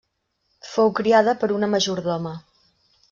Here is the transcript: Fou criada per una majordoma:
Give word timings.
Fou 0.69 0.89
criada 1.01 1.35
per 1.43 1.51
una 1.59 1.69
majordoma: 1.75 2.33